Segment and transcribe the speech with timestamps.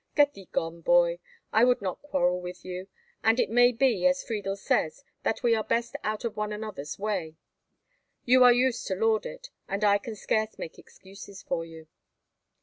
[0.15, 1.19] "Get thee gone, boy,
[1.53, 2.87] I would not quarrel with you;
[3.23, 6.97] and it may be, as Friedel says, that we are best out of one another's
[6.97, 7.35] way.
[8.25, 11.85] You are used to lord it, and I can scarce make excuses for you."